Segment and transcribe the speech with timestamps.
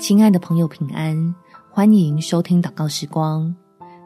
[0.00, 1.34] 亲爱的朋友，平安！
[1.70, 3.54] 欢迎收听祷告时光，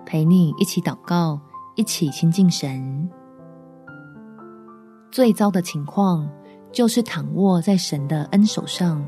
[0.04, 1.40] 陪你一起祷告，
[1.76, 3.08] 一起亲近神。
[5.12, 6.28] 最糟的情况
[6.72, 9.06] 就是躺卧在神的恩手上。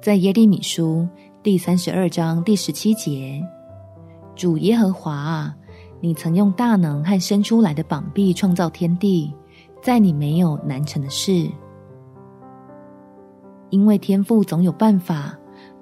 [0.00, 1.08] 在耶利米书
[1.42, 3.44] 第三十二章第十七节，
[4.36, 5.52] 主耶和华，
[6.00, 9.34] 你曾用大能和伸出来的膀臂创造天地，
[9.82, 11.50] 在你没有难成的事。
[13.70, 15.36] 因为天父总有办法。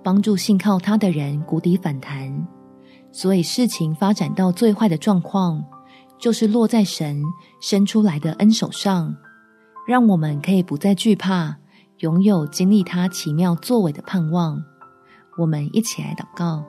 [0.07, 2.47] 帮助信靠他的人谷底反弹，
[3.11, 5.65] 所以事情发展到最坏的状况，
[6.17, 7.21] 就是落在神
[7.61, 9.13] 伸出来的恩手上，
[9.85, 11.57] 让我们可以不再惧怕，
[11.99, 14.63] 拥有经历他奇妙作为的盼望。
[15.37, 16.65] 我们一起来祷告：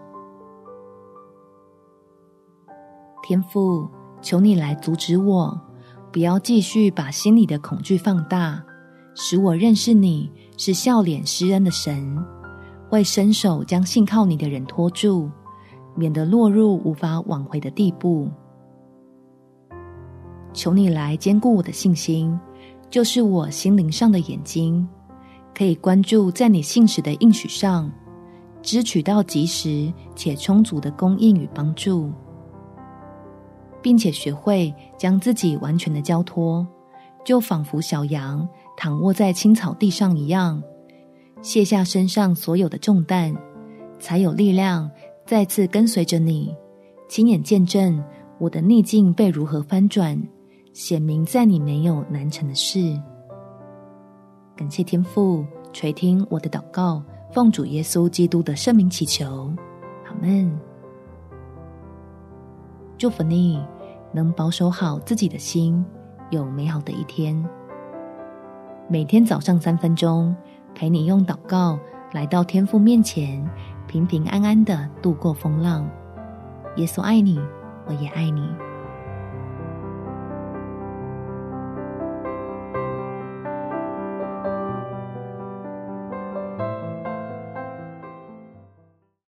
[3.22, 3.88] 天父，
[4.20, 5.62] 求你来阻止我，
[6.12, 8.64] 不要继续把心里的恐惧放大，
[9.14, 12.17] 使我认识你是笑脸施恩的神。
[12.89, 15.30] 会伸手将信靠你的人拖住，
[15.95, 18.30] 免得落入无法挽回的地步。
[20.53, 22.39] 求你来坚固我的信心，
[22.89, 24.88] 就是我心灵上的眼睛，
[25.53, 27.91] 可以关注在你信实的应许上，
[28.61, 32.11] 支取到及时且充足的供应与帮助，
[33.81, 36.65] 并且学会将自己完全的交托，
[37.23, 40.63] 就仿佛小羊躺卧在青草地上一样。
[41.48, 43.34] 卸下身上所有的重担，
[44.02, 44.92] 才有力量
[45.26, 46.54] 再次跟随着你，
[47.08, 48.04] 亲眼见证
[48.38, 50.22] 我的逆境被如何翻转，
[50.73, 53.02] 显明在你没有难成的事。
[54.58, 59.50] 感谢天父垂听我的祷告，奉主耶稣基督的圣名祈求，
[60.06, 60.54] 阿们。
[62.98, 63.64] 祝福你
[64.11, 65.82] 能保守好自己的心，
[66.30, 67.42] 有美好的一天。
[68.89, 70.36] 每天早上三分钟。
[70.78, 71.80] 陪你用祷告
[72.14, 73.44] 来到天父面前，
[73.88, 75.89] 平平安安的度过风浪。
[76.76, 77.42] 耶稣爱你，
[77.88, 78.48] 我也爱你。